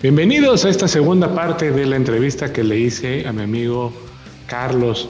[0.00, 3.92] Bienvenidos a esta segunda parte de la entrevista que le hice a mi amigo
[4.46, 5.08] Carlos.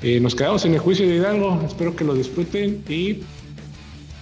[0.00, 3.18] Eh, nos quedamos en el juicio de Hidalgo, espero que lo disfruten y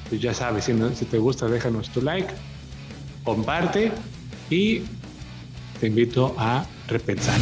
[0.09, 2.35] pues ya sabes, si, si te gusta déjanos tu like,
[3.23, 3.93] comparte
[4.51, 4.83] y
[5.79, 7.39] te invito a repensar.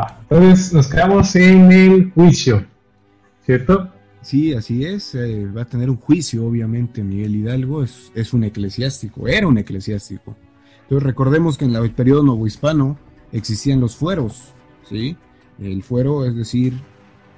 [0.00, 2.64] Va, entonces nos quedamos en el juicio,
[3.44, 3.90] ¿cierto?
[4.22, 5.14] Sí, así es.
[5.14, 7.82] Eh, va a tener un juicio, obviamente, Miguel Hidalgo.
[7.82, 10.36] Es, es, un eclesiástico, era un eclesiástico.
[10.82, 12.98] Entonces recordemos que en el periodo novohispano
[13.32, 14.52] existían los fueros,
[14.88, 15.16] ¿sí?
[15.58, 16.74] El fuero, es decir,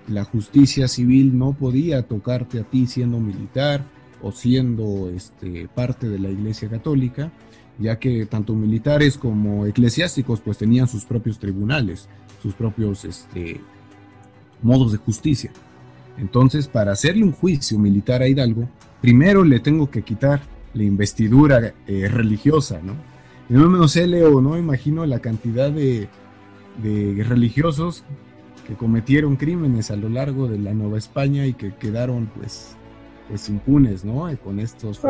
[0.08, 3.84] la justicia civil no podía tocarte a ti siendo militar
[4.22, 7.30] o siendo este, parte de la Iglesia Católica,
[7.78, 12.08] ya que tanto militares como eclesiásticos pues tenían sus propios tribunales
[12.42, 13.60] sus propios este,
[14.62, 15.52] modos de justicia.
[16.18, 18.68] Entonces, para hacerle un juicio militar a Hidalgo,
[19.00, 20.40] primero le tengo que quitar
[20.74, 22.94] la investidura eh, religiosa, ¿no?
[23.48, 24.58] Y no menos sé, Leo, ¿no?
[24.58, 26.08] Imagino la cantidad de,
[27.24, 28.02] religiosos
[28.66, 32.76] que cometieron crímenes a lo largo de la Nueva España y que quedaron, pues,
[33.28, 34.28] pues impunes, ¿no?
[34.42, 35.00] Con estos...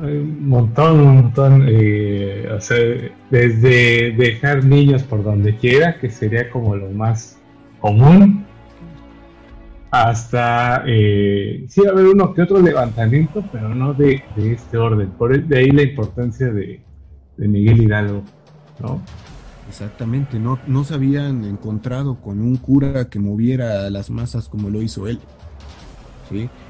[0.00, 1.66] Hay un montón, un montón.
[1.68, 2.78] Eh, o sea,
[3.30, 7.38] desde dejar niños por donde quiera, que sería como lo más
[7.80, 8.46] común,
[9.90, 15.10] hasta eh, sí va a haber uno que otro levantamiento, pero no de, este orden.
[15.10, 16.80] Por de ahí la importancia de,
[17.36, 18.22] Miguel Hidalgo,
[18.80, 19.02] ¿no?
[19.68, 24.70] Exactamente, no, no se habían encontrado con un cura que moviera a las masas como
[24.70, 25.18] lo hizo él.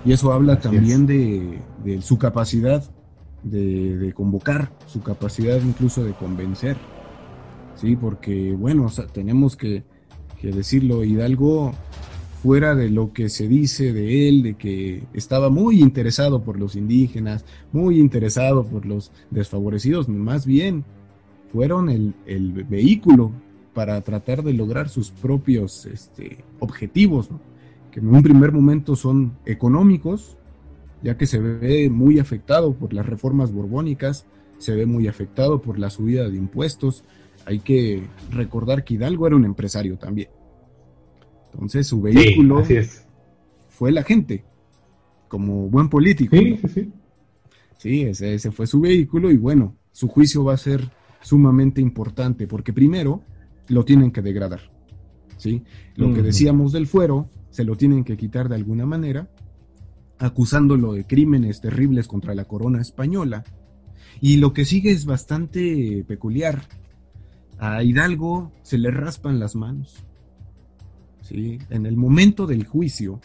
[0.05, 1.61] Y eso habla también de,
[2.00, 2.83] su capacidad
[3.42, 6.77] de, convocar, su capacidad incluso de convencer,
[7.77, 7.96] ¿sí?
[7.96, 9.84] Porque, bueno, tenemos que,
[10.42, 11.72] decirlo, Hidalgo,
[12.42, 16.74] fuera de lo que se dice de él, de que estaba muy interesado por los
[16.74, 20.84] indígenas, muy interesado por los desfavorecidos, más bien
[21.52, 22.14] fueron el,
[22.68, 23.30] vehículo
[23.74, 27.52] para tratar de lograr sus propios este, objetivos, ¿no?
[27.92, 30.36] Que en un primer momento son económicos,
[31.03, 34.27] ya que se ve muy afectado por las reformas borbónicas,
[34.58, 37.05] se ve muy afectado por la subida de impuestos.
[37.45, 40.31] Hay que recordar que Hidalgo era un empresario también.
[41.52, 42.64] Entonces su vehículo
[43.69, 44.45] fue la gente,
[45.29, 46.35] como buen político.
[46.35, 46.92] Sí, sí, sí.
[47.77, 50.89] Sí, ese, ese fue su vehículo y bueno, su juicio va a ser
[51.20, 53.23] sumamente importante porque primero
[53.69, 54.61] lo tienen que degradar.
[55.36, 55.64] ¿sí?
[55.97, 59.30] Lo que decíamos del fuero, se lo tienen que quitar de alguna manera,
[60.18, 63.45] acusándolo de crímenes terribles contra la corona española.
[64.20, 66.63] Y lo que sigue es bastante peculiar.
[67.58, 70.05] A Hidalgo se le raspan las manos.
[71.20, 71.58] ¿sí?
[71.68, 73.20] En el momento del juicio,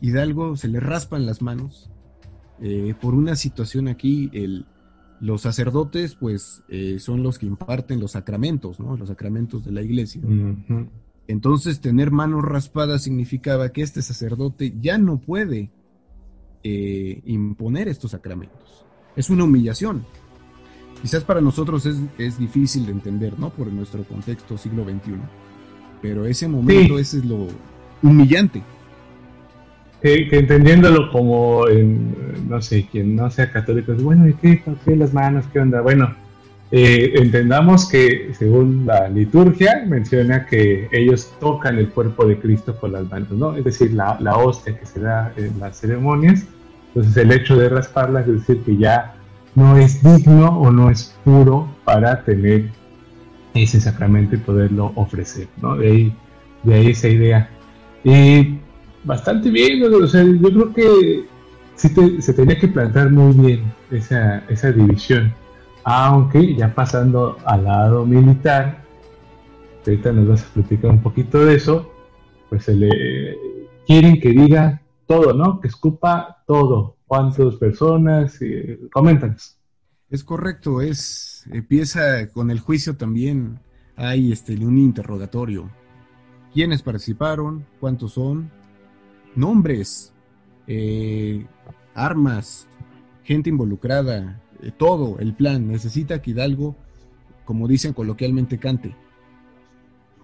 [0.00, 1.90] Hidalgo se le raspan las manos
[2.60, 4.30] eh, por una situación aquí.
[5.20, 8.96] Los sacerdotes, pues, eh, son los que imparten los sacramentos, ¿no?
[8.96, 10.22] Los sacramentos de la iglesia.
[11.28, 15.70] Entonces tener manos raspadas significaba que este sacerdote ya no puede
[16.62, 18.84] eh, imponer estos sacramentos.
[19.16, 20.04] Es una humillación.
[21.02, 21.86] Quizás para nosotros
[22.18, 23.50] es, difícil de entender, ¿no?
[23.50, 25.14] Por nuestro contexto siglo XXI.
[26.00, 27.48] Pero ese momento, ese es lo
[28.02, 28.62] humillante.
[30.00, 31.64] Que, entendiéndolo como,
[32.48, 34.62] no sé, quien no sea católico, bueno, ¿y qué?
[34.64, 35.44] ¿Por qué las manos?
[35.52, 35.80] ¿Qué onda?
[35.80, 36.14] Bueno,
[36.72, 42.92] eh, entendamos que según la liturgia menciona que ellos tocan el cuerpo de Cristo con
[42.92, 43.56] las manos, ¿no?
[43.56, 46.44] Es decir, la, la hostia que se da en las ceremonias.
[46.88, 49.14] Entonces el hecho de rasparla es decir que ya
[49.54, 52.64] no es digno o no es puro para tener
[53.54, 55.76] ese sacramento y poderlo ofrecer, ¿no?
[55.76, 56.16] De ahí,
[56.64, 57.48] de ahí esa idea.
[58.02, 58.58] Y
[59.04, 61.24] bastante bien, o yo creo que
[61.76, 65.32] sí se tenía que plantar muy bien esa, esa división
[65.88, 68.82] aunque ya pasando al lado militar,
[69.86, 71.92] ahorita nos vas a platicar un poquito de eso,
[72.48, 72.90] pues se le
[73.86, 75.60] quieren que diga todo, ¿no?
[75.60, 76.96] Que escupa todo.
[77.06, 78.40] ¿Cuántas personas?
[78.92, 79.58] coméntanos.
[80.10, 83.60] Es correcto, es empieza con el juicio también
[83.94, 85.70] hay este un interrogatorio.
[86.52, 87.64] ¿Quiénes participaron?
[87.78, 88.50] ¿Cuántos son?
[89.36, 90.12] Nombres,
[90.66, 91.46] eh,
[91.94, 92.66] armas,
[93.22, 95.68] gente involucrada, eh, todo el plan.
[95.68, 96.76] Necesita que Hidalgo,
[97.44, 98.94] como dicen coloquialmente, cante.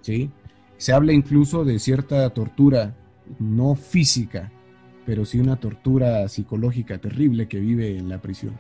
[0.00, 0.30] ¿Sí?
[0.76, 2.94] Se habla incluso de cierta tortura
[3.38, 4.50] no física,
[5.06, 8.54] pero sí una tortura psicológica terrible que vive en la prisión.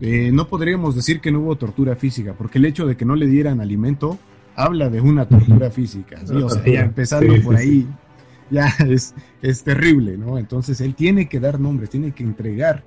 [0.00, 3.16] Eh, no podríamos decir que no hubo tortura física, porque el hecho de que no
[3.16, 4.18] le dieran alimento
[4.54, 6.20] habla de una tortura física.
[6.22, 7.86] O sea, ya empezando por ahí,
[8.50, 10.38] ya es, es terrible, ¿no?
[10.38, 12.84] Entonces él tiene que dar nombres, tiene que entregar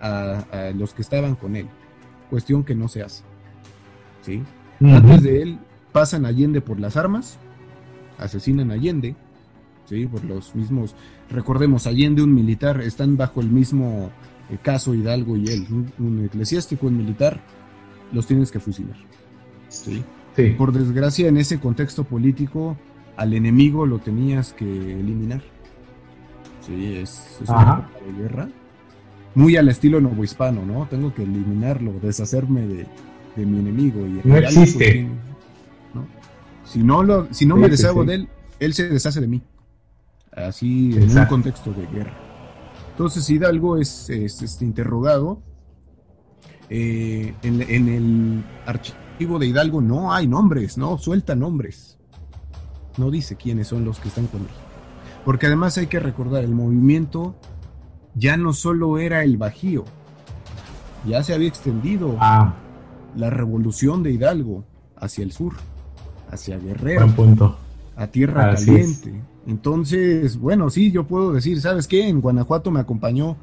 [0.00, 1.66] a, los que estaban con él,
[2.30, 3.22] cuestión que no se hace.
[4.22, 4.42] ¿sí?
[4.80, 5.58] Antes de él
[5.92, 7.38] pasan Allende por las armas,
[8.18, 9.16] asesinan a Allende,
[9.86, 10.06] ¿sí?
[10.06, 10.94] por los mismos,
[11.30, 14.10] recordemos, Allende, un militar, están bajo el mismo
[14.50, 15.66] eh, caso Hidalgo y él,
[15.98, 17.40] un, eclesiástico, un militar,
[18.12, 18.96] los tienes que fusilar.
[19.68, 20.04] ¿sí?
[20.56, 22.76] Por desgracia, en ese contexto político,
[23.16, 25.42] al enemigo lo tenías que eliminar.
[26.60, 28.48] Sí, es, una guerra.
[29.34, 30.86] Muy al estilo novohispano, ¿no?
[30.88, 32.86] Tengo que eliminarlo, deshacerme de,
[33.36, 34.04] mi enemigo.
[34.06, 35.08] Y no existe.
[36.64, 38.28] Si no, lo, si no me deshago de él,
[38.60, 39.42] él se deshace de mí.
[40.32, 42.12] Así en un contexto de guerra.
[42.90, 45.40] Entonces Hidalgo es, es este, interrogado.
[46.68, 51.96] Eh, en, en, el archivo de Hidalgo no hay nombres, no suelta nombres.
[52.98, 54.48] No dice quiénes son los que están con él.
[55.24, 57.36] Porque además hay que recordar, el movimiento
[58.14, 59.84] ya no solo era el Bajío,
[61.06, 62.54] ya se había extendido ah.
[63.16, 64.64] la revolución de Hidalgo
[64.96, 65.54] hacia el sur,
[66.30, 67.56] hacia Guerrero,
[67.96, 69.22] a Tierra Caliente.
[69.46, 72.06] Entonces, bueno, sí, yo puedo decir, ¿sabes qué?
[72.06, 73.36] En Guanajuato me acompañó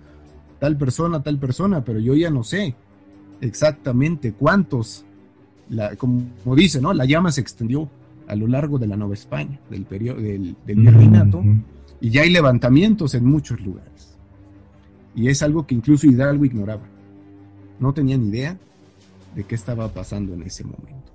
[0.59, 2.75] tal persona, tal persona, pero yo ya no sé
[3.41, 5.05] exactamente cuántos,
[5.69, 6.25] la, como,
[6.55, 6.93] dice, ¿no?
[6.93, 7.89] La llama se extendió
[8.27, 11.43] a lo largo de la Nueva España, del periodo del, virreinato,
[11.99, 14.04] y ya hay levantamientos en muchos lugares.
[15.15, 16.87] Y es algo que incluso Hidalgo ignoraba.
[17.79, 18.57] No tenía ni idea
[19.35, 21.11] de qué estaba pasando en ese momento.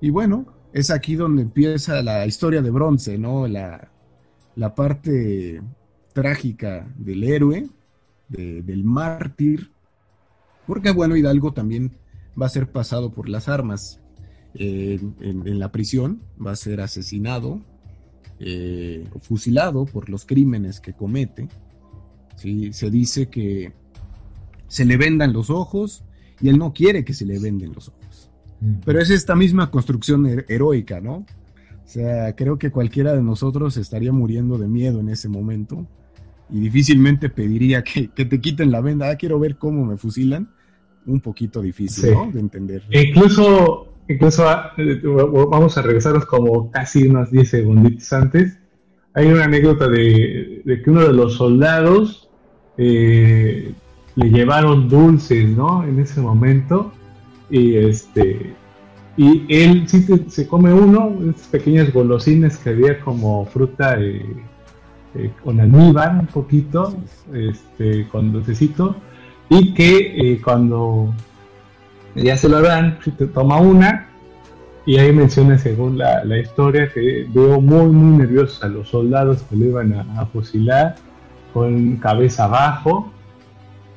[0.00, 3.46] Y bueno, es aquí donde empieza la historia de bronce, ¿no?
[3.46, 3.90] La,
[4.56, 5.60] la parte
[6.12, 7.68] trágica del héroe,
[8.28, 9.70] del mártir,
[10.66, 11.96] porque bueno, Hidalgo también
[12.40, 14.00] va a ser pasado por las armas
[14.54, 17.60] en, la prisión, va a ser asesinado,
[18.38, 21.48] eh, fusilado por los crímenes que comete.
[22.40, 22.72] ¿Sí?
[22.72, 23.72] Se dice que
[24.66, 26.04] se le vendan los ojos
[26.40, 28.30] y él no quiere que se le venden los ojos.
[28.84, 31.14] Pero es esta misma construcción heroica, ¿no?
[31.14, 35.86] O sea, creo que cualquiera de nosotros estaría muriendo de miedo en ese momento
[36.50, 39.10] y difícilmente pediría que, te quiten la venda.
[39.10, 40.50] Ah, quiero ver cómo me fusilan.
[41.06, 42.30] Un poquito difícil, ¿no?
[42.30, 42.84] De entender.
[42.90, 48.58] E incluso incluso ah, eh, vamos a regresarnos como casi unos 10 segunditos antes.
[49.14, 52.29] Hay una anécdota de, que uno de los soldados
[52.80, 53.74] eh,
[54.16, 55.84] le llevaron dulces, ¿no?
[55.84, 56.92] En ese momento.
[57.50, 58.54] Y este
[59.16, 64.24] y él sí se, come uno, esas pequeñas golosinas que había como fruta eh,
[65.44, 66.96] con almíbar un poquito,
[67.34, 68.96] este, con dulcecito,
[69.50, 71.12] y que cuando
[72.14, 74.08] ya se lo dan, te toma una,
[74.86, 79.56] y ahí menciona, según la, historia, que veo muy, muy nerviosos a los soldados que
[79.56, 80.96] le iban a, fusilar
[81.52, 83.10] con cabeza abajo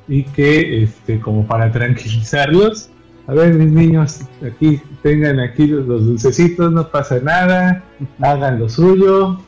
[0.08, 2.90] y que, este, como para tranquilizarlos,
[3.26, 7.82] a ver, mis niños, aquí tengan aquí los, dulcecitos, no pasa nada,
[8.20, 9.38] hagan lo suyo,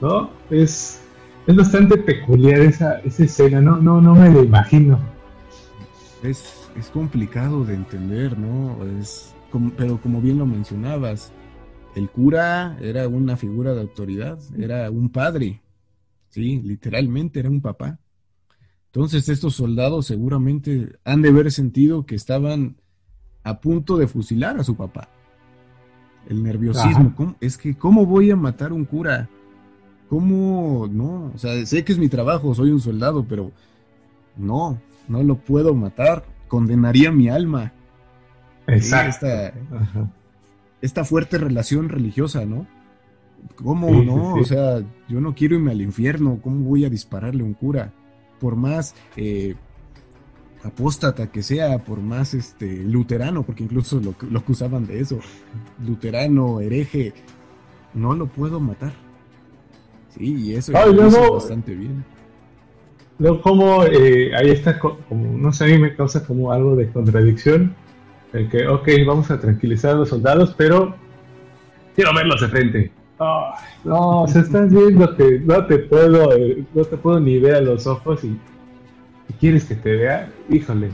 [0.00, 0.30] ¿no?
[0.50, 1.00] Es,
[1.46, 4.98] es bastante peculiar esa, esa escena, no, no, no me lo imagino.
[6.22, 8.78] Es es complicado de entender, ¿no?
[8.98, 9.34] Es
[9.76, 11.32] pero como bien lo mencionabas,
[11.96, 15.60] el cura era una figura de autoridad, era un padre,
[16.30, 17.98] sí, literalmente era un papá.
[18.86, 22.76] Entonces estos soldados seguramente han de haber sentido que estaban
[23.44, 25.08] a punto de fusilar a su papá.
[26.28, 29.28] El nerviosismo, es que ¿cómo voy a matar a un cura?
[30.08, 30.88] ¿Cómo?
[30.90, 33.52] No, o sea, sé que es mi trabajo, soy un soldado, pero
[34.36, 37.72] no, no lo puedo matar condenaría mi alma.
[38.66, 39.26] Exacto.
[40.82, 42.66] Esta, fuerte relación religiosa, ¿no?
[43.56, 44.34] ¿Cómo no?
[44.34, 46.38] O sea, yo no quiero irme al infierno.
[46.42, 47.92] ¿Cómo voy a dispararle a un cura?
[48.38, 49.54] Por más eh,
[50.64, 55.20] apóstata que sea, por más este luterano, porque incluso lo, lo acusaban de eso,
[55.86, 57.12] luterano, hereje,
[57.94, 58.92] no lo puedo matar.
[60.16, 62.04] Sí, y eso es bastante bien.
[63.18, 66.90] Luego, como eh, ahí está, como, no sé, a mí me causa como algo de
[66.90, 67.74] contradicción.
[68.32, 70.94] El que, ok, vamos a tranquilizar a los soldados, pero
[71.94, 72.92] quiero verlos de frente.
[73.84, 77.60] No, se están viendo que no te puedo, eh, no te puedo ni ver a
[77.60, 78.38] los ojos y,
[79.38, 80.90] quieres que te vea, híjole.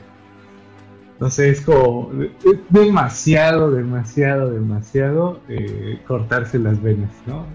[1.18, 7.46] No sé, es como es demasiado, demasiado, demasiado eh, cortarse las venas, ¿no?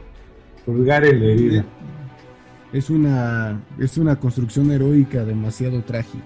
[0.66, 1.66] Pulgar en la herida
[2.74, 6.24] es una, es una construcción heroica demasiado trágica.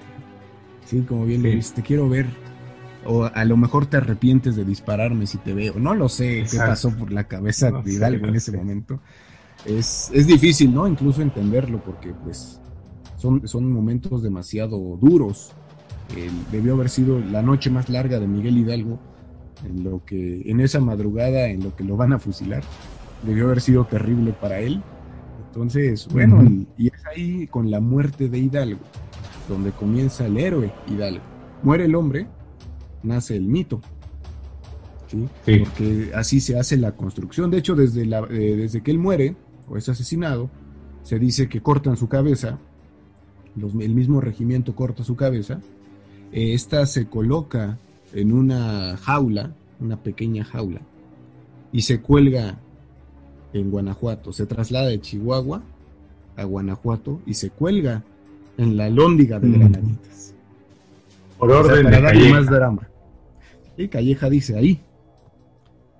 [0.85, 2.27] Sí, como bien lo dices, te quiero ver.
[3.05, 5.75] O a lo mejor te arrepientes de dispararme si te veo.
[5.77, 8.99] No lo sé qué pasó por la cabeza de Hidalgo en ese momento.
[9.65, 10.87] Es, es difícil, ¿no?
[10.87, 12.59] Incluso entenderlo porque pues
[13.17, 15.53] son, son momentos demasiado duros.
[16.51, 18.99] debió haber sido la noche más larga de Miguel Hidalgo
[19.63, 22.63] en lo que en esa madrugada en lo que lo van a fusilar
[23.23, 24.81] debió haber sido terrible para él
[25.47, 26.43] entonces bueno
[26.77, 28.81] y, es ahí con la muerte de Hidalgo
[29.47, 31.23] donde comienza el héroe Hidalgo
[31.63, 32.27] muere el hombre
[33.05, 33.81] nace el mito
[35.07, 35.27] ¿sí?
[35.45, 39.35] porque así se hace la construcción de hecho desde la, eh, desde que él muere
[39.69, 40.49] o es asesinado
[41.03, 42.59] se dice que cortan su cabeza
[43.55, 45.61] el mismo regimiento corta su cabeza
[46.31, 47.77] eh, esta se coloca
[48.13, 50.81] en una jaula, una pequeña jaula,
[51.71, 52.57] y se cuelga
[53.53, 54.33] en Guanajuato.
[54.33, 55.61] Se traslada de Chihuahua
[56.35, 58.03] a Guanajuato y se cuelga
[58.57, 59.59] en la lóndiga de mm.
[59.59, 60.33] Granaditas.
[61.37, 62.33] Por orden de Calleja.
[62.35, 62.87] más drama.
[63.77, 64.81] Y Calleja dice ahí,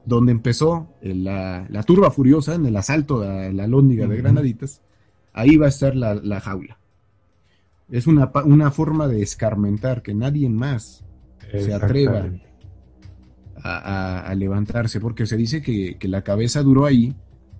[0.06, 4.82] donde empezó la, turba furiosa en el asalto a la lóndiga de Granaditas,
[5.34, 6.78] ahí va a estar la, jaula.
[7.90, 11.06] Es una, una, forma de escarmentar que nadie más
[11.52, 12.30] se atreva
[13.64, 17.14] a, levantarse, porque se dice que, la cabeza duró ahí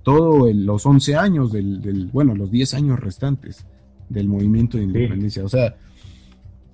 [0.04, 3.66] todos los 11 años del, bueno, los 10 años restantes
[4.10, 5.44] del movimiento de independencia.
[5.44, 5.76] O sea,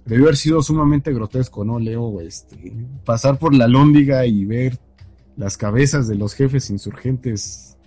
[0.05, 2.21] debió haber sido sumamente grotesco, ¿no, Leo?
[2.21, 2.73] Este,
[3.05, 4.77] pasar por la lóndiga y ver
[5.37, 7.77] las cabezas de los jefes insurgentes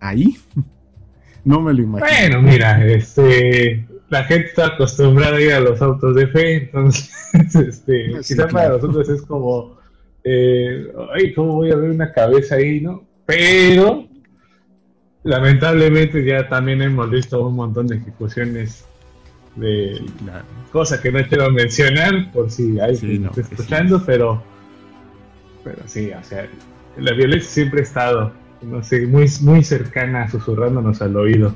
[0.00, 0.36] ahí.
[1.44, 2.08] no me lo imagino.
[2.08, 7.10] Bueno, mira, este, la gente está acostumbrada a ir a los autos de fe, entonces,
[7.54, 9.78] este, quizá para nosotros es como,
[10.24, 13.06] eh, ay, ¿cómo voy a ver una cabeza ahí, no?
[13.26, 14.08] Pero,
[15.24, 18.84] lamentablemente ya también hemos visto un montón de ejecuciones
[19.58, 20.00] de
[20.72, 24.42] cosas que no quiero mencionar por si alguien está escuchando, pero,
[25.64, 26.48] pero sí, o sea,
[26.96, 31.54] la violencia siempre ha estado, no sé, muy, muy cercana, susurrándonos al oído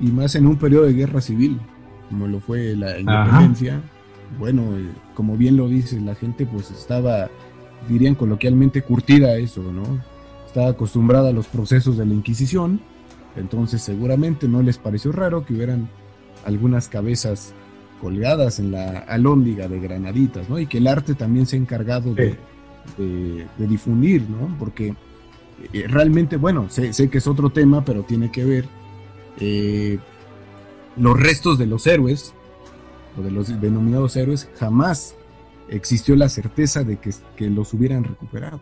[0.00, 1.60] y más en un periodo de guerra civil,
[2.08, 3.80] como lo fue la independencia.
[4.38, 7.28] Bueno, eh, como bien lo dices, la gente pues estaba,
[7.88, 9.82] dirían coloquialmente, curtida a eso, ¿no?
[10.46, 12.80] Estaba acostumbrada a los procesos de la Inquisición,
[13.36, 15.88] entonces seguramente no les pareció raro que hubieran
[16.44, 17.54] algunas cabezas
[18.00, 20.58] colgadas en la alóndiga de granaditas, ¿no?
[20.58, 22.36] Y que el arte también se ha encargado de,
[22.98, 24.54] de, difundir, ¿no?
[24.58, 24.94] Porque
[25.72, 28.64] eh, realmente, bueno, sé, sé que es otro tema, pero tiene que ver
[29.40, 29.98] eh,
[30.96, 32.34] los restos de los héroes,
[33.18, 35.16] o de los denominados héroes, jamás
[35.68, 38.60] existió la certeza de que, los hubieran recuperado.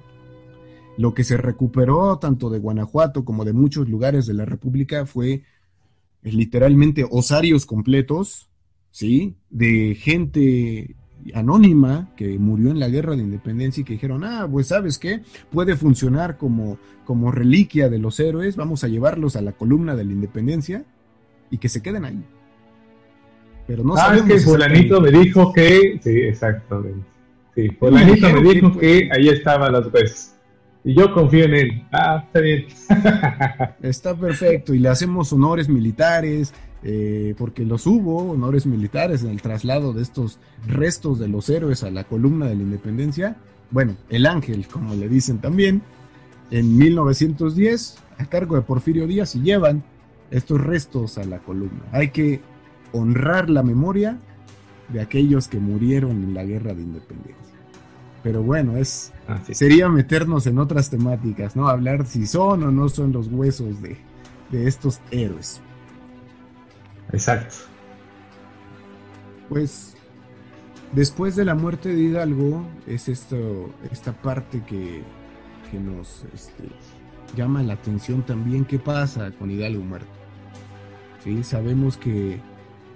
[0.99, 5.43] Lo que se recuperó tanto de Guanajuato como de muchos lugares de la República fue
[6.23, 8.49] literalmente osarios completos,
[8.91, 9.35] ¿sí?
[9.51, 10.95] De gente
[11.35, 15.23] anónima que murió en la guerra de independencia y que dijeron, ah, pues sabes qué,
[15.51, 20.05] puede funcionar como, como reliquia de los héroes, vamos a llevarlos a la columna de
[20.05, 20.85] la independencia
[21.51, 22.25] y que se queden ahí.
[23.67, 27.07] Pero no ah, que fulanito me dijo que, sí, exactamente.
[27.55, 30.32] Sí, fulanito me dijo que, ahí estaban las veces.
[30.85, 31.85] Y yo confío en él.
[31.93, 32.67] Ah, está bien.
[33.83, 34.75] está perfecto.
[34.75, 40.03] Y le hacemos honores militares, eh, porque los hubo, honores militares, en el traslado de
[40.03, 43.37] estos restos de los héroes a la columna de la independencia.
[43.71, 45.83] Bueno, el ángel, como le dicen también,
[46.51, 49.85] en 1910, a cargo de Porfirio Díaz, y llevan
[50.31, 51.83] estos restos a la columna.
[51.93, 52.41] Hay que
[52.93, 54.19] honrar la memoria
[54.89, 57.57] de aquellos que murieron en la guerra de independencia.
[58.23, 59.13] Pero bueno, es
[59.51, 61.69] sería meternos en otras temáticas, ¿no?
[61.69, 63.97] Hablar si son o no son los huesos de,
[64.51, 65.61] de estos héroes.
[67.13, 67.57] Exacto.
[69.49, 69.95] Pues
[70.93, 75.03] después de la muerte de Hidalgo es esto, esta parte que,
[75.79, 76.65] nos este,
[77.35, 80.09] llama la atención también qué pasa con Hidalgo muerto.
[81.25, 81.43] ¿Sí?
[81.45, 82.41] Sabemos que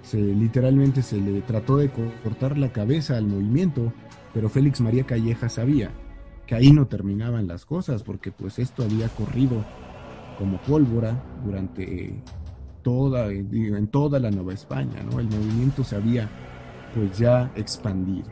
[0.03, 3.91] se, literalmente se le trató de cortar la cabeza al movimiento,
[4.37, 5.89] pero Félix María Calleja sabía
[6.45, 9.65] que ahí no terminaban las cosas, porque pues esto había corrido
[10.37, 12.21] como pólvora durante
[12.83, 15.19] toda, en toda la Nueva España, ¿no?
[15.19, 16.29] El movimiento se había
[16.93, 18.27] pues ya expandido.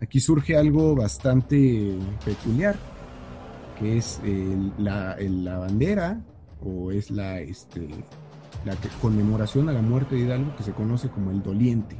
[0.00, 2.74] Aquí surge algo bastante peculiar,
[3.78, 4.20] que es
[4.76, 6.20] la, la, bandera
[6.60, 7.88] o es la, este,
[8.64, 11.96] la conmemoración a la muerte de Hidalgo que se conoce como el doliente.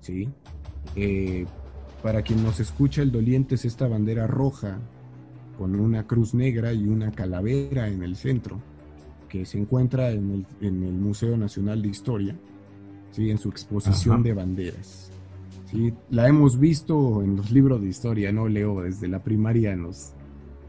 [0.00, 0.28] ¿sí?
[0.96, 1.46] Eh,
[2.02, 4.78] para quien nos escucha, el doliente es esta bandera roja
[5.56, 8.60] con una cruz negra y una calavera en el centro
[9.28, 12.36] que se encuentra en el, Museo Nacional de Historia,
[13.10, 13.30] ¿sí?
[13.30, 15.10] en su exposición de banderas.
[15.70, 15.92] ¿sí?
[16.10, 18.80] La hemos visto en los libros de historia, ¿no, Leo?
[18.82, 20.12] Desde la primaria nos,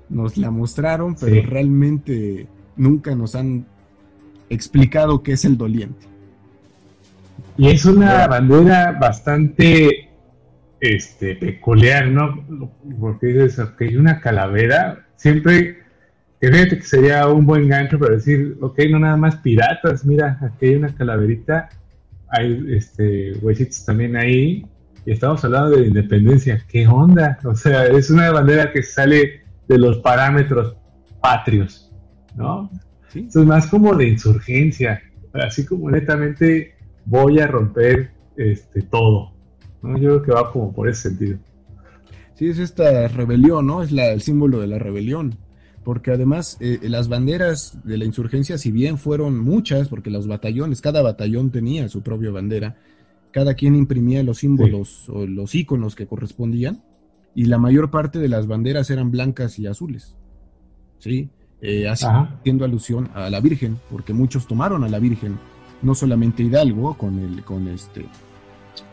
[0.09, 3.65] nos la mostraron, pero realmente nunca nos han
[4.49, 6.07] explicado qué es el doliente.
[7.57, 10.08] Y es una bandera bastante
[10.81, 12.45] este, peculiar, ¿no?
[12.99, 15.79] Porque dices, ok, una calavera, siempre,
[16.39, 20.67] fíjate que sería un buen gancho para decir, ok, no nada más piratas, mira, aquí
[20.67, 21.69] hay una calaverita,
[22.29, 24.65] hay este, huesitos también ahí,
[25.05, 27.39] y estamos hablando de independencia, ¿qué onda?
[27.43, 30.75] O sea, es una bandera que sale de los parámetros
[31.21, 31.91] patrios,
[32.35, 32.69] ¿no?
[33.13, 35.01] es más como de insurgencia,
[35.33, 39.33] así como netamente voy a romper este todo.
[39.81, 39.97] ¿No?
[39.97, 41.37] Yo creo que va como por ese sentido.
[42.35, 43.83] Sí, es esta rebelión, ¿no?
[43.83, 45.35] Es la, el símbolo de la rebelión.
[45.83, 50.81] Porque además eh, las banderas de la insurgencia, si bien fueron muchas, porque los batallones,
[50.81, 52.77] cada batallón tenía su propia bandera,
[53.31, 56.83] cada quien imprimía los símbolos o los iconos que correspondían,
[57.35, 60.15] y la mayor parte de las banderas eran blancas y azules.
[60.99, 61.29] ¿Sí?
[61.61, 65.37] Eh, haciendo alusión a la Virgen, porque muchos tomaron a la Virgen,
[65.81, 68.05] no solamente Hidalgo, con el, con este,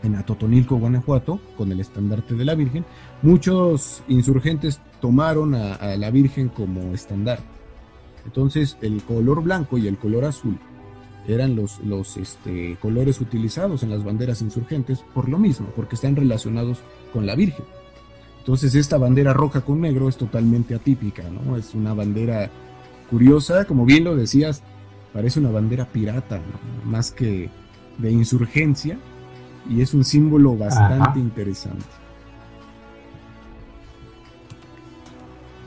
[0.03, 2.85] en Atotonilco, Guanajuato, con el estandarte de la Virgen,
[3.21, 7.45] muchos insurgentes tomaron a, la Virgen como estandarte.
[8.25, 10.59] Entonces, el color blanco y el color azul
[11.27, 16.15] eran los, los este, colores utilizados en las banderas insurgentes por lo mismo, porque están
[16.15, 16.79] relacionados
[17.13, 17.65] con la Virgen.
[18.47, 21.57] Entonces esta bandera roja con negro es totalmente atípica, ¿no?
[21.57, 22.49] Es una bandera
[23.09, 24.63] curiosa, como bien lo decías,
[25.11, 26.39] parece una bandera pirata,
[26.85, 27.49] más que
[27.97, 28.97] de insurgencia,
[29.69, 31.85] y es un símbolo bastante interesante.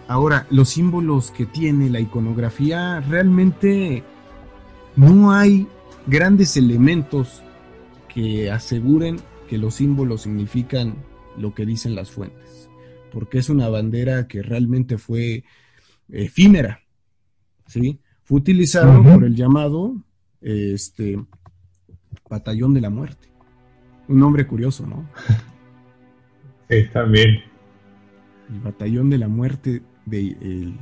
[0.09, 4.03] Ahora, los símbolos que tiene la iconografía, realmente
[4.97, 5.69] no hay
[6.07, 7.43] grandes elementos
[8.13, 10.95] que aseguren que los símbolos significan
[11.37, 12.51] lo que dicen las fuentes
[13.11, 15.45] porque es una bandera que realmente fue
[16.09, 16.81] efímera,
[17.67, 18.01] ¿sí?
[18.23, 19.97] Fue utilizado por el llamado
[20.41, 21.19] este,
[22.29, 23.29] Batallón de la Muerte.
[24.11, 25.05] Un nombre curioso, ¿no?
[26.69, 27.43] Sí, también.
[28.49, 30.73] El Batallón de la Muerte de,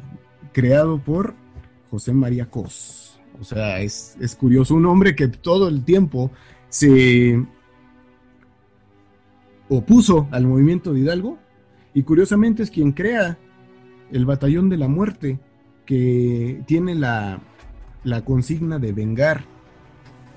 [0.52, 1.34] creado por
[1.90, 3.18] José María Cos.
[3.40, 4.74] O sea, es, es curioso.
[4.74, 6.30] Un hombre que todo el tiempo
[6.68, 7.42] se
[9.70, 11.38] opuso al movimiento de Hidalgo,
[11.94, 13.38] y curiosamente es quien crea
[14.12, 15.38] el Batallón de la Muerte,
[15.84, 17.40] que tiene la,
[18.24, 19.44] consigna de vengar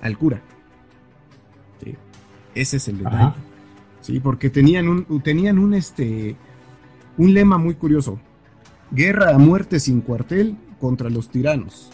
[0.01, 0.41] al cura.
[2.55, 3.33] Ese es el detalle.
[4.01, 6.35] Sí, porque tenían un, tenían un, este,
[7.17, 8.19] un lema muy curioso.
[8.91, 11.91] Guerra a muerte sin cuartel contra los tiranos,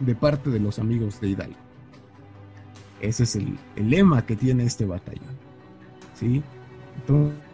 [0.00, 1.58] de parte de los amigos de Hidalgo.
[3.00, 5.38] Ese es el, el lema que tiene este batallón.
[6.14, 6.42] ¿sí?
[6.96, 7.50] Entonces,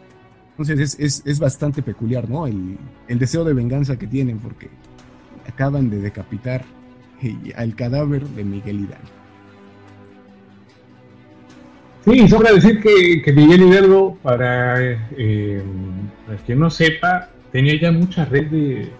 [0.58, 2.46] entonces es, bastante peculiar, ¿no?
[2.46, 4.70] El, deseo de venganza que tienen porque
[5.46, 6.64] acaban de decapitar
[7.56, 9.15] al cadáver de Miguel Hidalgo.
[12.06, 14.80] Sí, sobra decir que, Miguel Hidalgo, para,
[15.16, 15.60] eh,
[16.46, 18.92] quien no sepa, tenía ya mucha red de,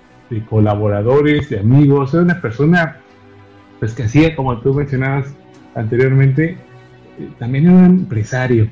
[0.51, 2.97] colaboradores, de amigos, era una persona
[3.79, 5.33] pues que hacía, como tú mencionabas
[5.77, 6.57] anteriormente,
[7.21, 8.69] eh, también era un empresario.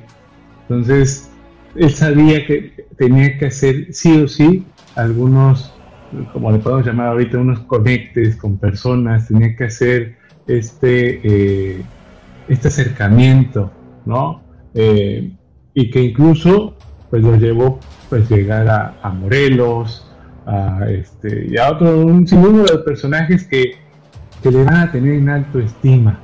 [0.63, 1.31] Entonces,
[1.75, 5.73] él sabía que tenía que hacer sí o sí algunos,
[6.33, 11.81] como le podemos llamar ahorita, unos conectes con personas, tenía que hacer este, eh,
[12.49, 13.71] este acercamiento,
[14.05, 14.41] ¿no?
[14.73, 15.31] Eh,
[15.73, 16.75] y que incluso
[17.09, 20.09] pues lo llevó pues llegar a, Morelos,
[20.45, 23.75] a este, y a otro, un sinnúmero de personajes que,
[24.43, 26.19] que le van a tener en alto estima,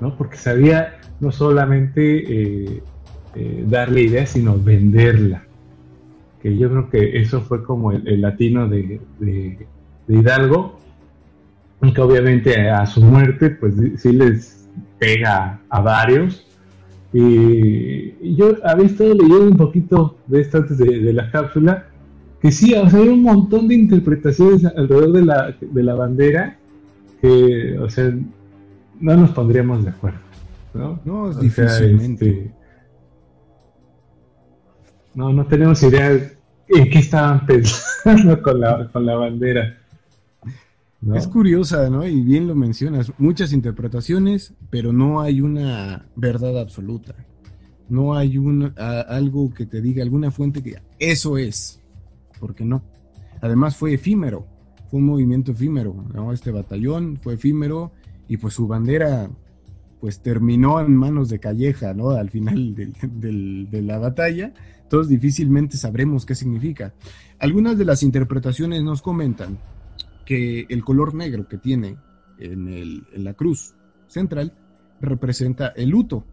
[0.00, 0.16] ¿no?
[0.16, 2.82] Porque sabía no solamente eh,
[3.34, 5.44] eh, darle idea, sino venderla.
[6.42, 9.00] Que yo creo que eso fue como el, latino de,
[10.08, 10.78] Hidalgo,
[11.80, 16.46] aunque obviamente a su muerte, pues sí les pega a varios.
[17.12, 21.86] Y, yo había estado leyendo un poquito de esto antes de, la cápsula,
[22.40, 26.58] que sí, o sea, hay un montón de interpretaciones alrededor de la, de la bandera
[27.20, 28.14] que, o sea,
[29.00, 30.18] no nos pondríamos de acuerdo.
[30.74, 32.28] No, no es difícilmente.
[32.28, 32.50] Este,
[35.14, 39.78] no, no tenemos idea en qué estaban pensando con la, con la bandera.
[41.14, 42.04] Es curiosa, ¿no?
[42.06, 47.14] Y bien lo mencionas, muchas interpretaciones, pero no hay una verdad absoluta.
[47.88, 51.80] No hay un, algo que te diga, alguna fuente que eso es,
[52.40, 52.82] porque no.
[53.40, 54.46] Además fue efímero,
[54.90, 56.32] fue un movimiento efímero, ¿no?
[56.32, 57.92] Este batallón fue efímero
[58.26, 59.30] y pues su bandera
[60.00, 62.10] pues terminó en manos de Calleja, ¿no?
[62.10, 66.92] Al final de la batalla, entonces difícilmente sabremos qué significa.
[67.38, 69.58] Algunas de las interpretaciones nos comentan
[70.28, 71.96] que el color negro que tiene
[72.38, 73.74] en, en la cruz
[74.08, 74.52] central
[75.00, 76.26] representa el luto.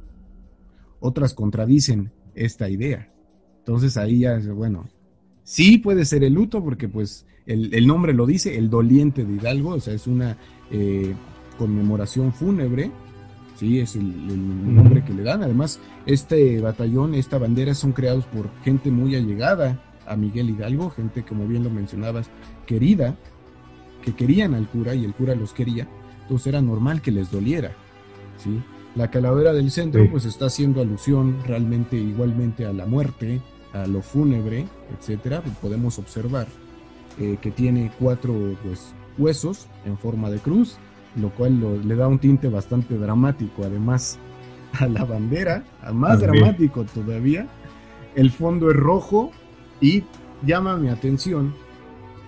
[0.99, 3.09] Otras contradicen esta idea.
[3.59, 4.89] Entonces ahí ya, bueno,
[5.43, 9.69] sí puede ser el luto porque pues el, nombre lo dice, el doliente de Hidalgo,
[9.69, 10.35] o sea, es una
[10.71, 11.15] eh,
[11.57, 12.91] conmemoración fúnebre,
[13.55, 15.41] sí, es el, nombre que le dan.
[15.41, 21.23] Además, este batallón, esta bandera son creados por gente muy allegada a Miguel Hidalgo, gente,
[21.23, 22.29] como bien lo mencionabas,
[22.65, 23.15] querida,
[24.05, 25.87] que querían al cura y el cura los quería,
[26.21, 27.71] entonces era normal que les doliera,
[28.37, 28.61] ¿sí?
[28.95, 33.41] La calavera del centro pues está haciendo alusión realmente igualmente a la muerte,
[33.73, 34.65] a lo fúnebre,
[34.97, 36.47] etcétera, pues, podemos observar
[37.19, 40.77] eh, que tiene cuatro pues, huesos en forma de cruz,
[41.19, 44.19] lo cual le da un tinte bastante dramático, además
[44.79, 47.47] a la bandera, a más dramático todavía.
[48.15, 49.31] El fondo es rojo
[49.81, 50.03] y
[50.45, 51.53] llama mi atención,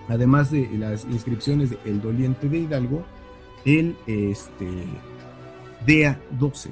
[0.08, 3.04] además de las inscripciones de El Doliente de Hidalgo,
[3.64, 4.66] el este,
[5.86, 6.70] DEA 12.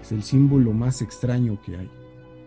[0.00, 1.90] Es el símbolo más extraño que hay,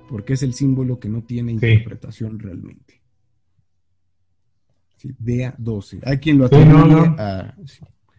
[0.10, 3.01] porque es el símbolo que no tiene interpretación realmente.
[5.19, 5.99] DEA 12.
[6.03, 7.15] Hay quien lo atribuye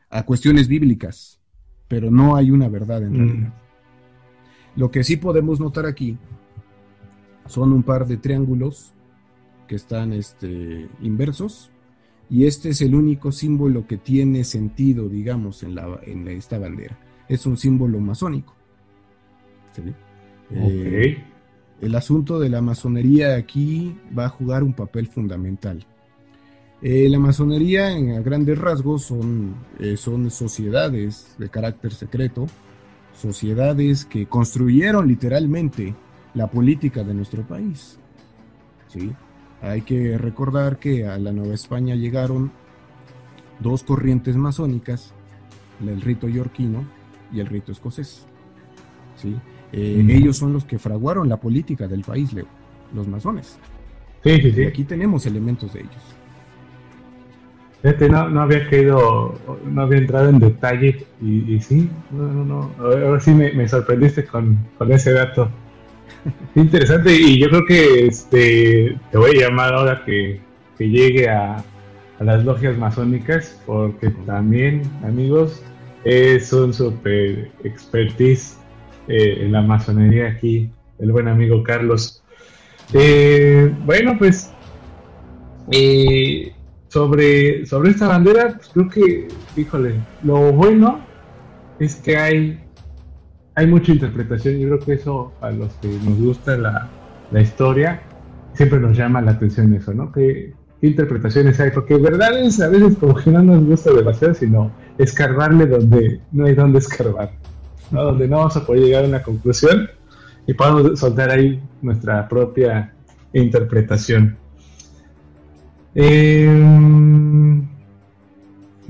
[0.08, 1.40] A, cuestiones bíblicas,
[1.88, 3.16] pero no hay una verdad en mm.
[3.16, 3.54] realidad.
[4.76, 6.16] Lo que sí podemos notar aquí
[7.46, 8.95] son un par de triángulos
[9.66, 11.70] que están este, inversos
[12.28, 16.98] y este es el único símbolo que tiene sentido, digamos, en, la, en esta bandera.
[17.28, 18.54] Es un símbolo masónico.
[20.50, 21.22] Eh,
[21.80, 25.84] el asunto de la masonería aquí va a jugar un papel fundamental.
[26.82, 32.46] Eh, la masonería en grandes rasgos son, eh, son sociedades de carácter secreto,
[33.14, 35.94] sociedades que construyeron literalmente
[36.34, 37.98] la política de nuestro país.
[38.88, 39.12] ¿sí?
[39.62, 42.52] Hay que recordar que a la Nueva España llegaron
[43.60, 45.12] dos corrientes masónicas,
[45.84, 46.84] el rito yorquino
[47.32, 48.26] y el rito escocés.
[49.16, 49.34] ¿sí?
[49.72, 52.46] Eh, ellos son los que fraguaron la política del país, Leo,
[52.94, 53.58] los masones.
[54.22, 54.62] Sí, sí, sí.
[54.62, 56.16] Y aquí tenemos elementos de ellos.
[57.82, 62.70] Este no, no había caído, no había entrado en detalle y, sí, no, no, no.
[62.80, 65.48] Ahora sí me, sorprendiste con, ese dato.
[66.54, 70.40] Interesante y yo creo que este, te voy a llamar ahora que,
[70.78, 71.64] llegue a,
[72.20, 75.62] las logias masónicas porque también, amigos,
[76.04, 78.58] es un super expertise
[79.08, 82.22] eh, en la masonería aquí, el buen amigo Carlos.
[82.94, 84.50] Eh, bueno, pues
[85.70, 86.52] eh,
[86.88, 91.04] sobre, sobre esta bandera, pues creo que, híjole, lo bueno
[91.78, 92.60] es que hay,
[93.56, 94.58] hay mucha interpretación.
[94.58, 96.90] Yo creo que eso a los que nos gusta la,
[97.40, 98.02] historia
[98.54, 100.12] siempre nos llama la atención eso, ¿no?
[100.12, 101.70] ¿Qué, interpretaciones hay?
[101.70, 106.54] Porque verdades a veces como que no nos gusta demasiado, sino escarbarle donde no hay
[106.54, 107.32] donde escarbar,
[107.90, 108.04] ¿no?
[108.04, 109.88] Donde no vamos a poder llegar a una conclusión
[110.46, 112.92] y podemos soltar ahí nuestra propia
[113.32, 114.36] interpretación.
[115.94, 117.62] Eh,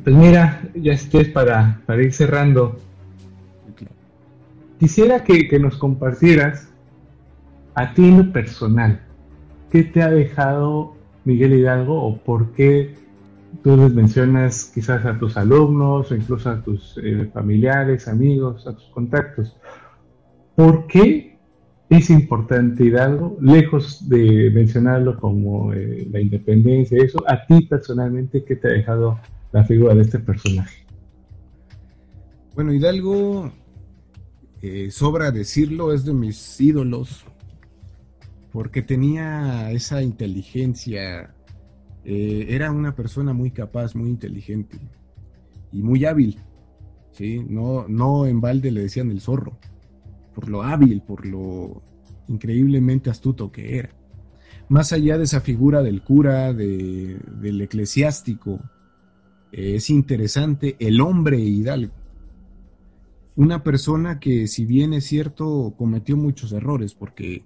[0.03, 2.79] pues mira, ya estés para, para ir cerrando.
[4.79, 6.69] Quisiera que, nos compartieras
[7.75, 9.01] a ti en lo personal,
[9.71, 12.95] ¿qué te ha dejado Miguel Hidalgo o por qué
[13.63, 18.75] tú les mencionas quizás a tus alumnos o incluso a tus eh, familiares, amigos, a
[18.75, 19.57] tus contactos?
[20.55, 21.39] ¿Por qué
[21.89, 28.57] es importante Hidalgo, lejos de mencionarlo como eh, la independencia, eso, a ti personalmente, ¿qué
[28.57, 29.19] te ha dejado
[29.53, 30.85] la figura de este personaje?
[32.55, 33.53] Bueno, Hidalgo,
[34.63, 37.25] eh, sobra decirlo, es de mis ídolos,
[38.53, 41.35] porque tenía esa inteligencia,
[42.05, 44.79] eh, era una persona muy capaz, muy inteligente
[45.73, 46.39] y muy hábil,
[47.13, 47.45] ¿sí?
[47.49, 49.59] No, no en balde le decían el zorro
[50.37, 51.83] por lo hábil, por lo
[52.29, 53.89] increíblemente astuto que era.
[54.69, 58.61] Más allá de esa figura del cura, del eclesiástico,
[59.51, 61.95] eh, es interesante el hombre hidalgo.
[63.37, 67.45] Una persona que, si bien es cierto, cometió muchos errores, porque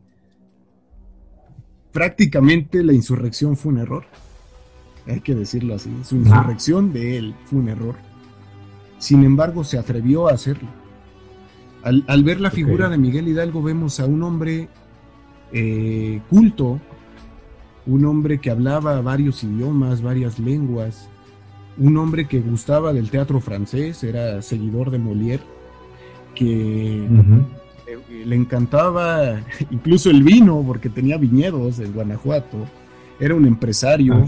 [1.92, 4.04] prácticamente la insurrección fue un error.
[5.06, 5.90] Hay que decirlo así.
[6.04, 7.96] Su insurrección de él fue un error.
[8.98, 10.68] Sin embargo, se atrevió a hacerlo
[11.82, 14.68] al, ver la figura de Miguel Hidalgo vemos a un hombre
[15.52, 16.80] eh, culto,
[17.86, 21.08] un hombre que hablaba varios idiomas, varias lenguas,
[21.78, 25.42] un hombre que gustaba del teatro francés, era seguidor de Molière,
[26.34, 27.06] que
[28.24, 29.40] le encantaba
[29.70, 32.58] incluso el vino, porque tenía viñedos en Guanajuato,
[33.18, 34.26] era un empresario,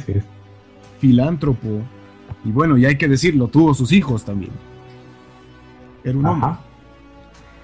[1.01, 1.83] filántropo,
[2.45, 4.53] y bueno, y hay que decirlo, tuvo sus hijos también.
[6.05, 6.51] Era un hombre.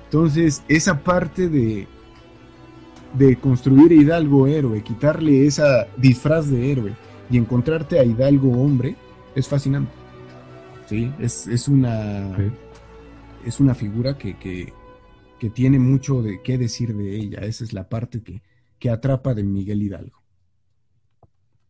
[0.04, 1.86] Entonces, esa parte de,
[3.14, 6.92] de construir a Hidalgo héroe, quitarle esa disfraz de héroe
[7.30, 8.96] y encontrarte a Hidalgo hombre,
[9.34, 9.92] es fascinante.
[10.86, 12.34] Sí, es, una.
[13.48, 17.38] Es una figura que, que, tiene mucho de qué decir de ella.
[17.38, 18.42] Esa es la parte que,
[18.78, 20.18] que atrapa de Miguel Hidalgo.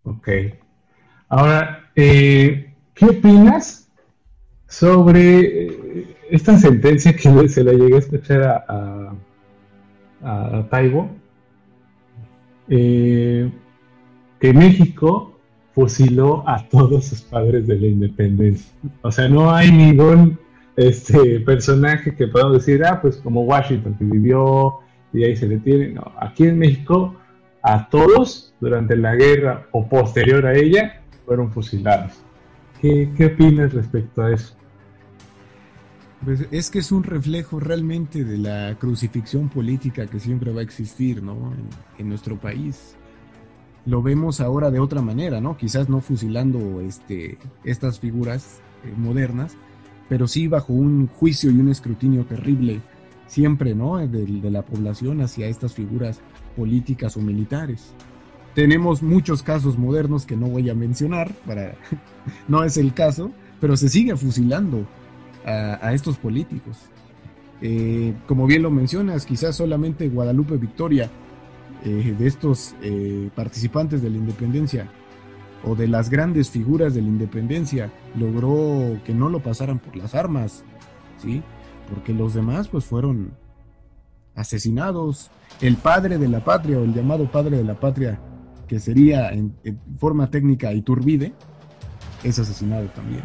[0.03, 0.29] Ok.
[1.29, 3.93] Ahora, eh, ¿qué opinas
[4.67, 9.15] sobre eh, esta sentencia que se la llegué a escuchar a,
[10.21, 11.09] a, Taibo?
[12.69, 13.53] Eh,
[14.41, 15.39] que México
[15.77, 18.73] fusiló a todos sus padres de la independencia.
[19.03, 20.41] O sea, no hay ningún
[20.79, 24.79] este personaje que podamos decir, ah, pues como Washington que vivió
[25.13, 25.89] y ahí se detiene.
[25.89, 27.17] No, aquí en México
[27.63, 32.13] a todos durante la guerra o posterior a ella fueron fusilados.
[32.81, 34.55] ¿Qué, qué opinas respecto a eso?
[36.25, 40.65] Pues es que es un reflejo realmente de la crucifixión política que siempre va a
[40.65, 41.53] existir, ¿no?
[41.99, 42.97] en nuestro país
[43.89, 45.57] lo vemos ahora de otra manera, ¿no?
[45.57, 49.57] Quizás no fusilando este, estas figuras eh, modernas,
[50.09, 52.81] pero sí bajo un juicio y un escrutinio terrible
[53.27, 53.99] siempre, ¿no?
[53.99, 56.21] De, la población hacia estas figuras
[56.57, 57.93] políticas o militares.
[58.55, 61.75] Tenemos muchos casos modernos que no voy a mencionar, para
[62.49, 64.87] no es el caso, pero se sigue fusilando
[65.45, 66.79] a, estos políticos.
[67.61, 71.11] Eh, como bien lo mencionas, quizás solamente Guadalupe Victoria
[71.85, 74.91] eh, de estos eh, participantes de la independencia
[75.65, 80.15] o de las grandes figuras de la independencia logró que no lo pasaran por las
[80.15, 80.65] armas,
[81.19, 81.43] ¿sí?
[81.93, 83.33] Porque los demás pues fueron
[84.35, 85.31] asesinados.
[85.61, 88.21] El padre de la patria o el llamado padre de la patria,
[88.69, 91.33] que sería en, en forma técnica Iturbide,
[92.23, 93.23] es asesinado también.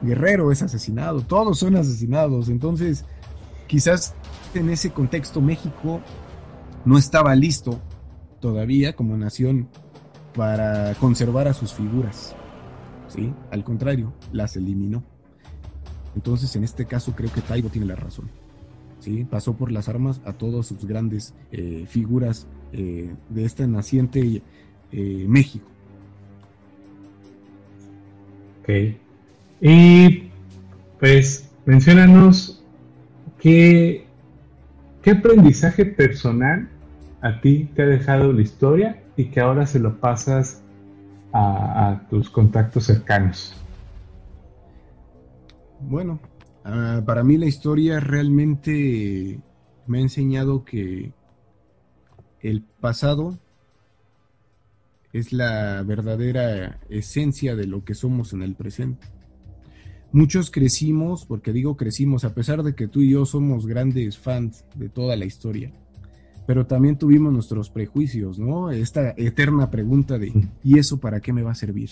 [0.00, 2.48] Guerrero es asesinado, todos son asesinados.
[2.48, 3.04] Entonces,
[3.66, 4.14] quizás
[4.54, 6.00] en ese contexto México
[6.84, 7.80] no estaba listo
[8.40, 9.68] todavía como nación
[10.38, 12.36] para conservar a sus figuras.
[13.08, 13.34] ¿sí?
[13.50, 15.02] Al contrario, las eliminó.
[16.14, 18.30] Entonces, en este caso, creo que Taibo tiene la razón.
[19.00, 19.26] ¿sí?
[19.28, 24.40] Pasó por las armas a todas sus grandes eh, figuras eh, de este naciente
[24.92, 25.66] eh, México.
[28.60, 28.68] Ok.
[29.60, 30.28] Y
[31.00, 32.62] pues, mencionanos
[33.40, 34.06] qué,
[35.02, 36.68] qué aprendizaje personal
[37.22, 40.62] a ti te ha dejado la historia y que ahora se lo pasas
[41.32, 43.52] a, tus contactos cercanos?
[45.80, 46.20] Bueno,
[46.64, 49.40] ah, para mí la historia realmente
[49.88, 51.12] me ha enseñado que
[52.40, 53.36] el pasado
[55.12, 59.08] es la verdadera esencia de lo que somos en el presente.
[60.12, 64.64] Muchos crecimos, porque digo crecimos, a pesar de que tú y yo somos grandes fans
[64.76, 65.72] de toda la historia,
[66.48, 68.70] pero también tuvimos nuestros prejuicios, ¿no?
[68.70, 70.32] Esta eterna pregunta de,
[70.64, 71.90] ¿y eso para qué me va a servir?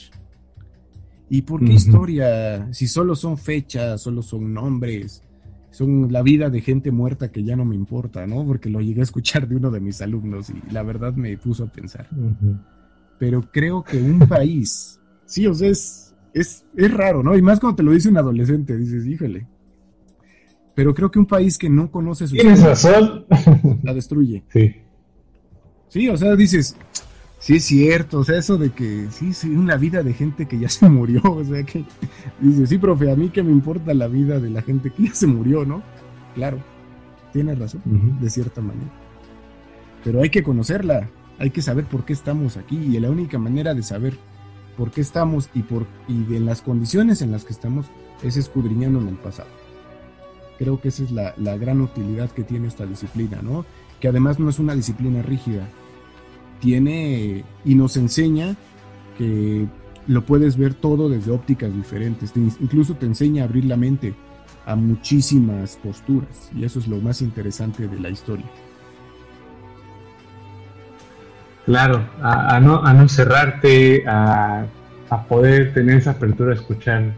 [1.28, 2.66] ¿Y por qué historia?
[2.72, 5.22] Si solo son fechas, solo son nombres,
[5.70, 8.46] son la vida de gente muerta que ya no me importa, ¿no?
[8.46, 11.64] Porque lo llegué a escuchar de uno de mis alumnos y la verdad me puso
[11.64, 12.08] a pensar.
[13.18, 17.36] Pero creo que un país, sí, o sea, es, es, es raro, ¿no?
[17.36, 19.46] Y más cuando te lo dice un adolescente, dices, híjole,
[20.76, 23.24] pero creo que un país que no conoce su Tienes razón.
[23.86, 24.42] La destruye.
[24.52, 24.74] Sí.
[25.88, 26.76] Sí, o sea, dices,
[27.38, 30.58] sí es cierto, o sea, eso de que sí, sí, una vida de gente que
[30.58, 31.84] ya se murió, o sea, que
[32.40, 35.14] dice, sí, profe, a mí que me importa la vida de la gente que ya
[35.14, 35.84] se murió, ¿no?
[36.34, 36.58] Claro,
[37.32, 37.82] tienes razón,
[38.20, 38.90] de cierta manera.
[40.02, 43.72] Pero hay que conocerla, hay que saber por qué estamos aquí y la única manera
[43.72, 44.18] de saber
[44.76, 47.86] por qué estamos y por y de las condiciones en las que estamos
[48.24, 49.48] es escudriñando en el pasado.
[50.58, 53.64] Creo que esa es la, gran utilidad que tiene esta disciplina, ¿no?
[54.00, 55.68] Que además no es una disciplina rígida.
[56.60, 58.56] Tiene y nos enseña
[59.18, 59.66] que
[60.06, 62.32] lo puedes ver todo desde ópticas diferentes.
[62.36, 64.14] incluso te enseña a abrir la mente
[64.64, 66.50] a muchísimas posturas.
[66.54, 68.46] Y eso es lo más interesante de la historia.
[71.66, 74.66] Claro, a, no, a no cerrarte, a,
[75.10, 77.12] a, poder tener esa apertura a escuchar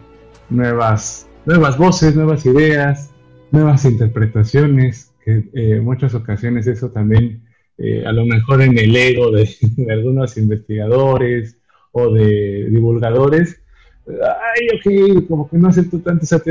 [0.49, 3.11] nuevas, nuevas voces, nuevas ideas,
[3.51, 7.43] nuevas interpretaciones, que en eh, muchas ocasiones eso también,
[7.79, 9.49] eh, a lo mejor en el ego de,
[9.91, 11.57] algunos investigadores
[11.93, 13.61] o de divulgadores,
[14.07, 16.43] ay, ok, como que no acepto tanto esa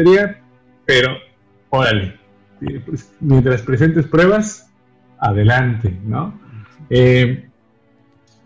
[0.85, 1.17] pero
[1.69, 2.15] órale,
[2.85, 4.71] pues, mientras presentes pruebas,
[5.19, 6.39] adelante, ¿no?
[6.89, 7.49] Eh,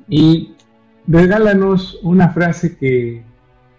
[0.07, 0.55] y
[1.07, 3.23] regálanos una frase que,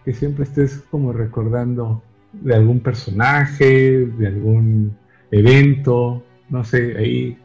[0.04, 4.96] que siempre estés como recordando de algún personaje, de algún
[5.30, 7.38] evento, no sé, ahí,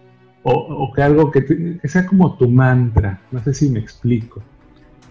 [0.43, 4.41] o, que algo que, sea como tu mantra, no sé si me explico.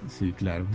[0.09, 0.67] Sí, claro.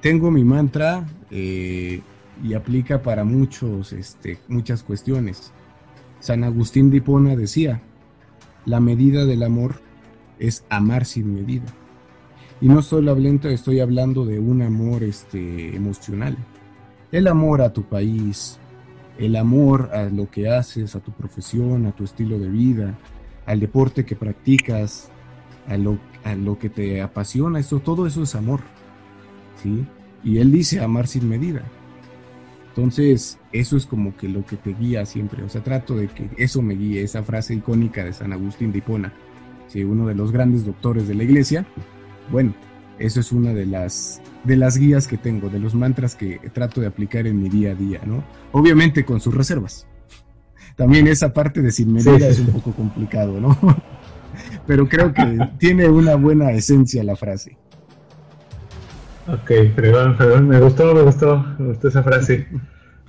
[0.00, 2.00] Tengo mi mantra eh,
[2.42, 5.52] y aplica para muchos, este, muchas cuestiones.
[6.20, 7.82] San Agustín de Hipona decía,
[8.64, 9.76] la medida del amor
[10.38, 11.66] es amar sin medida.
[12.60, 16.36] Y no solo hablando, estoy hablando de un amor este, emocional.
[17.10, 18.58] El amor a tu país,
[19.18, 22.98] el amor a lo que haces, a tu profesión, a tu estilo de vida,
[23.46, 25.10] al deporte que practicas,
[25.66, 28.60] a lo, a lo que te apasiona, eso, todo eso es amor.
[29.62, 29.86] ¿sí?
[30.22, 31.62] Y él dice amar sin medida.
[32.68, 35.42] Entonces, eso es como que lo que te guía siempre.
[35.42, 38.78] O sea, trato de que eso me guíe, esa frase icónica de San Agustín de
[38.78, 39.12] Hipona,
[39.66, 39.82] ¿sí?
[39.82, 41.66] uno de los grandes doctores de la iglesia.
[42.30, 42.54] Bueno,
[42.98, 46.80] eso es una de las, de las guías que tengo, de los mantras que trato
[46.80, 48.24] de aplicar en mi día a día, ¿no?
[48.52, 49.86] Obviamente con sus reservas.
[50.76, 53.58] También esa parte de sin medida es un poco complicado, ¿no?
[54.66, 57.56] Pero creo que tiene una buena esencia la frase.
[59.26, 62.46] Ok, perdón, perdón, me gustó, me gustó, me gustó esa frase.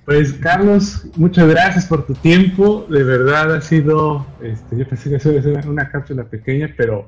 [0.05, 5.17] Pues Carlos, muchas gracias por tu tiempo, de verdad ha sido, este, yo pensé que
[5.17, 7.07] eso iba a ser una cápsula pequeña, pero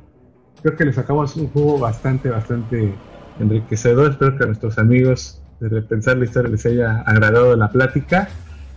[0.62, 2.94] creo que le sacamos un jugo bastante, bastante
[3.40, 8.30] enriquecedor, espero que a nuestros amigos de Repensar la Historia les haya agradado la plática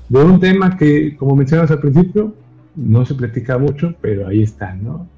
[0.09, 2.35] de un tema que, como mencionamos al principio,
[2.77, 5.09] no se platica mucho, pero ahí está, ¿no?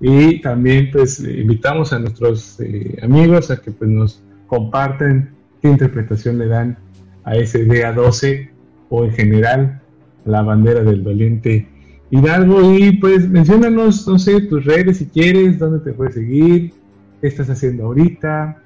[0.00, 5.30] Y también pues invitamos a nuestros eh, amigos a que pues nos comparten
[5.60, 6.76] qué interpretación le dan
[7.24, 8.50] a ese día 12
[8.88, 9.80] o en general
[10.24, 11.68] la bandera del valiente
[12.14, 16.74] Hidalgo y pues menciónanos, no sé, tus redes si quieres, dónde te puedes seguir,
[17.22, 18.62] qué estás haciendo ahorita,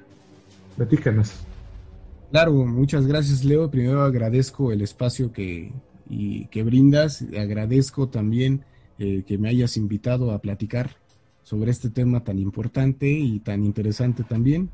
[0.75, 1.31] platícanos.
[2.29, 3.71] Claro, muchas gracias Leo.
[3.71, 5.71] Primero agradezco el espacio que,
[6.09, 8.65] y, que brindas, agradezco también
[8.99, 10.97] eh, que me hayas invitado a platicar
[11.41, 14.71] sobre este tema tan importante y tan interesante también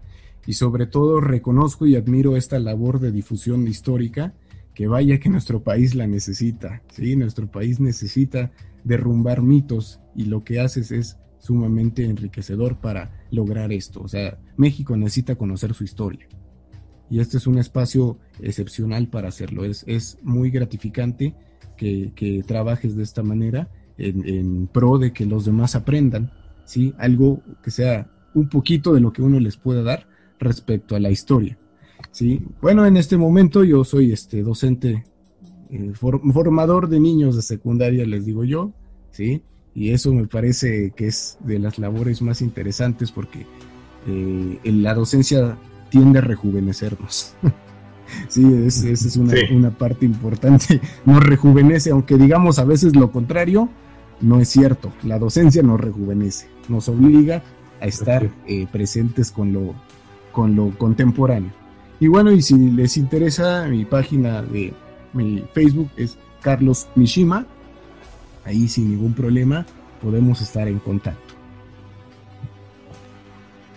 [0.48, 4.34] y sobre todo reconozco y admiro esta labor de difusión histórica
[4.74, 7.16] que vaya que nuestro país la necesita, ¿sí?
[7.16, 8.52] Nuestro país necesita
[8.84, 14.02] derrumbar mitos y lo que haces es sumamente enriquecedor para lograr esto.
[14.02, 16.28] O sea, México necesita conocer su historia.
[17.10, 19.66] Y este es un espacio excepcional para hacerlo.
[19.66, 21.36] Es, es muy gratificante
[21.78, 26.32] que, que, trabajes de esta manera en, en, pro de que los demás aprendan,
[26.66, 26.94] ¿sí?
[26.98, 30.08] Algo que sea un poquito de lo que uno les pueda dar
[30.40, 31.58] respecto a la historia.
[32.14, 32.42] ¿Sí?
[32.62, 35.04] Bueno, en este momento yo soy este docente,
[35.70, 38.72] eh, formador de niños de secundaria, les digo yo,
[39.12, 39.44] ¿sí?
[39.76, 43.46] Y eso me parece que es de las labores más interesantes porque
[44.08, 45.58] eh, la docencia
[45.90, 47.34] tiende a rejuvenecernos.
[48.30, 50.80] sí, esa es una, una, parte importante.
[51.06, 53.68] Nos rejuvenece, aunque digamos a veces lo contrario,
[54.22, 54.94] no es cierto.
[55.02, 57.42] La docencia nos rejuvenece, nos obliga
[57.82, 59.74] a estar eh, presentes con lo,
[60.32, 61.63] con lo contemporáneo.
[62.04, 64.74] Y bueno, y si les interesa, mi página de
[65.14, 67.46] mi Facebook es Carlos Mishima.
[68.44, 69.66] Ahí sin ningún problema
[70.02, 71.34] podemos estar en contacto.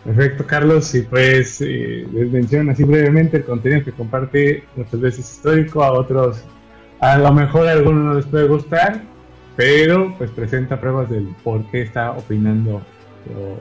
[0.05, 0.93] Perfecto, Carlos.
[0.97, 5.93] Y pues eh, les menciono así brevemente el contenido que comparte muchas veces histórico, a
[5.93, 6.43] otros
[6.99, 9.03] a lo mejor a algunos no les puede gustar,
[9.55, 12.83] pero pues presenta pruebas del por qué está opinando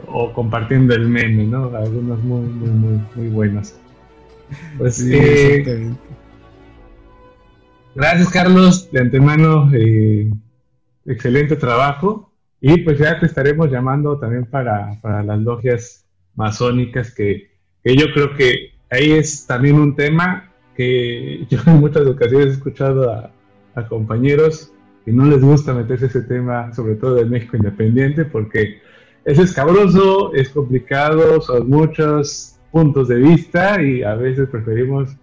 [0.08, 1.66] o, compartiendo el meme, ¿no?
[1.76, 3.76] Algunos muy, muy, muy, muy buenos.
[4.78, 5.94] Pues eh,
[7.96, 10.32] gracias Carlos, de antemano, eh,
[11.06, 12.32] excelente trabajo.
[12.62, 16.06] Y pues ya te estaremos llamando también para, para las logias
[16.36, 17.52] masónicas, que,
[17.84, 22.52] que, yo creo que ahí es también un tema que yo en muchas ocasiones he
[22.52, 23.32] escuchado a,
[23.76, 24.72] a compañeros
[25.06, 28.82] que no les gusta meterse ese tema, sobre todo de México Independiente, porque
[29.24, 35.16] es escabroso, es complicado, son muchos puntos de vista y a veces preferimos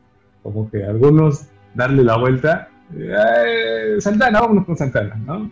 [0.43, 2.71] como que algunos darle la vuelta.
[2.97, 5.51] Eh, Santana, vámonos con Santana, ¿no?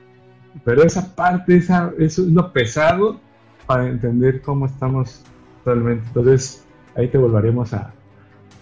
[0.65, 3.21] Pero esa parte, esa, eso es lo pesado
[3.67, 5.23] para entender cómo estamos
[5.67, 6.07] realmente.
[6.07, 6.65] Entonces,
[6.97, 7.93] ahí te volveremos a,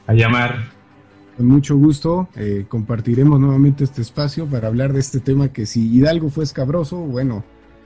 [0.08, 0.56] a llamar.
[1.36, 5.88] Con mucho gusto, eh, compartiremos nuevamente este espacio para hablar de este tema que si
[5.96, 7.44] Hidalgo fue escabroso, bueno,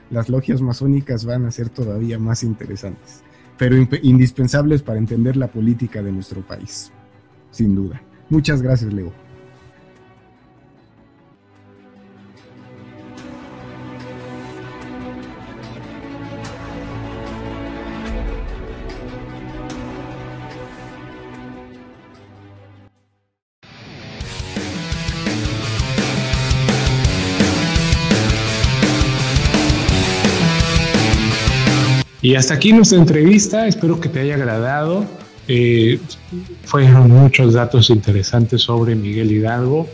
[0.09, 3.23] las logias masónicas van a ser todavía más interesantes,
[3.57, 6.91] pero indispensables para entender la política de nuestro país,
[7.51, 8.01] sin duda.
[8.29, 9.22] Muchas gracias, Leo.
[32.23, 35.05] Y hasta aquí nuestra entrevista, espero que te haya agradado.
[35.49, 35.99] Eh,
[36.63, 39.89] fueron muchos datos interesantes sobre Miguel Hidalgo.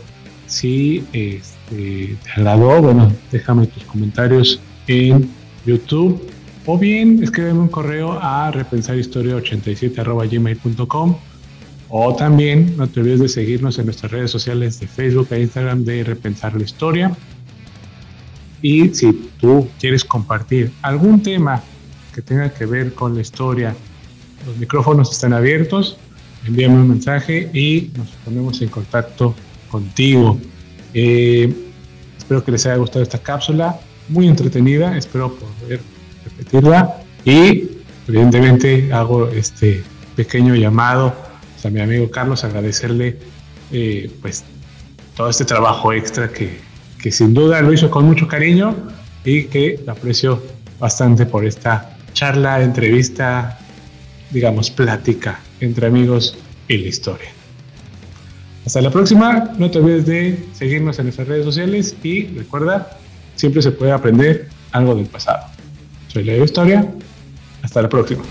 [0.46, 5.28] Si este, te agradó, bueno, déjame tus comentarios en
[5.66, 6.24] YouTube
[6.66, 11.16] o bien escríbeme un correo a repensarhistoria87.gmail.com
[11.88, 15.84] o también no te olvides de seguirnos en nuestras redes sociales de Facebook e Instagram
[15.84, 17.10] de Repensar la Historia.
[18.62, 21.60] Y si tú quieres compartir algún tema
[22.14, 23.74] que tenga que ver con la historia.
[24.46, 25.96] Los micrófonos están abiertos,
[26.46, 29.34] envíame un mensaje y nos ponemos en contacto
[29.70, 30.38] contigo.
[30.94, 31.52] Eh,
[32.18, 35.80] espero que les haya gustado esta cápsula, muy entretenida, espero poder
[36.24, 37.68] repetirla y
[38.08, 39.82] evidentemente hago este
[40.16, 41.14] pequeño llamado
[41.64, 43.18] a mi amigo Carlos, agradecerle
[43.70, 44.44] eh, pues
[45.16, 46.58] todo este trabajo extra que,
[47.00, 48.74] que sin duda lo hizo con mucho cariño
[49.24, 50.42] y que aprecio
[50.78, 53.58] bastante por esta charla, entrevista,
[54.30, 56.36] digamos, plática entre amigos
[56.68, 57.30] y la historia.
[58.66, 62.98] Hasta la próxima, no te olvides de seguirnos en nuestras redes sociales y recuerda,
[63.34, 65.46] siempre se puede aprender algo del pasado.
[66.08, 66.86] Soy Leo Historia,
[67.62, 68.22] hasta la próxima.